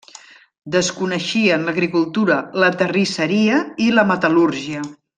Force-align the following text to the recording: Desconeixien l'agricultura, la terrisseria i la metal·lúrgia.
Desconeixien 0.75 1.67
l'agricultura, 1.69 2.39
la 2.65 2.71
terrisseria 2.83 3.61
i 3.89 3.95
la 3.99 4.09
metal·lúrgia. 4.15 4.87